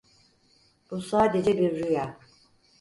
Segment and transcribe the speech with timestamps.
[0.91, 2.19] Bu sadece bir rüya.